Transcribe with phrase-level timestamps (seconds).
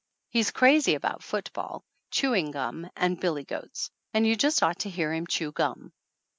[0.29, 3.91] He's crazy about foot ball, chewing gum and billy goats.
[4.15, 5.93] And you just ought to hear him chew gum!